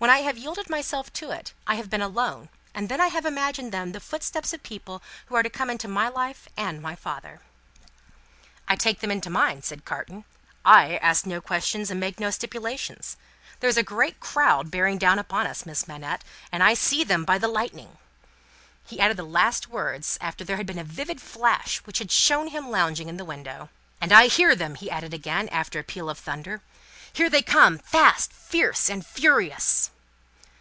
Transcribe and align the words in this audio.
When 0.00 0.08
I 0.08 0.20
have 0.22 0.38
yielded 0.38 0.70
myself 0.70 1.12
to 1.12 1.30
it, 1.30 1.52
I 1.66 1.74
have 1.74 1.90
been 1.90 2.00
alone, 2.00 2.48
and 2.74 2.88
then 2.88 3.02
I 3.02 3.08
have 3.08 3.26
imagined 3.26 3.70
them 3.70 3.92
the 3.92 4.00
footsteps 4.00 4.50
of 4.54 4.62
the 4.62 4.66
people 4.66 5.02
who 5.26 5.34
are 5.36 5.42
to 5.42 5.50
come 5.50 5.68
into 5.68 5.88
my 5.88 6.08
life, 6.08 6.48
and 6.56 6.80
my 6.80 6.94
father's." 6.96 7.40
"I 8.66 8.76
take 8.76 9.00
them 9.00 9.10
into 9.10 9.28
mine!" 9.28 9.60
said 9.60 9.84
Carton. 9.84 10.24
"I 10.64 10.96
ask 11.02 11.26
no 11.26 11.42
questions 11.42 11.90
and 11.90 12.00
make 12.00 12.18
no 12.18 12.30
stipulations. 12.30 13.18
There 13.58 13.68
is 13.68 13.76
a 13.76 13.82
great 13.82 14.20
crowd 14.20 14.70
bearing 14.70 14.96
down 14.96 15.18
upon 15.18 15.46
us, 15.46 15.66
Miss 15.66 15.86
Manette, 15.86 16.24
and 16.50 16.62
I 16.62 16.72
see 16.72 17.04
them 17.04 17.26
by 17.26 17.36
the 17.36 17.46
Lightning." 17.46 17.98
He 18.86 19.00
added 19.00 19.18
the 19.18 19.22
last 19.24 19.68
words, 19.68 20.16
after 20.22 20.44
there 20.44 20.56
had 20.56 20.64
been 20.66 20.78
a 20.78 20.82
vivid 20.84 21.20
flash 21.20 21.80
which 21.84 21.98
had 21.98 22.10
shown 22.10 22.46
him 22.48 22.70
lounging 22.70 23.10
in 23.10 23.18
the 23.18 23.22
window. 23.26 23.68
"And 24.00 24.12
I 24.14 24.28
hear 24.28 24.56
them!" 24.56 24.76
he 24.76 24.90
added 24.90 25.12
again, 25.12 25.46
after 25.50 25.78
a 25.78 25.82
peal 25.84 26.08
of 26.08 26.18
thunder. 26.18 26.62
"Here 27.12 27.28
they 27.28 27.42
come, 27.42 27.78
fast, 27.78 28.32
fierce, 28.32 28.88
and 28.88 29.04
furious!" 29.04 29.90